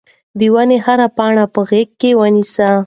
[0.39, 2.69] د ونې هره پاڼه په غېږ کې ونیسئ.